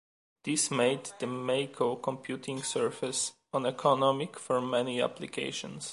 [0.43, 5.89] This made the Meiko Computing Surface uneconomic for many applications.